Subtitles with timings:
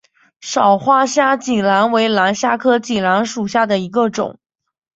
[0.41, 2.33] 少花虾脊兰为兰科
[2.73, 4.39] 虾脊兰属下的一个种。